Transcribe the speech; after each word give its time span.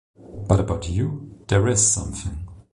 But 0.47 0.59
about 0.59 0.89
you— 0.89 1.29
there 1.47 1.67
is 1.67 1.87
something. 1.91 2.47